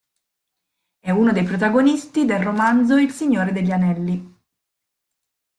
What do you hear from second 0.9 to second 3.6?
È uno dei protagonisti del romanzo "Il Signore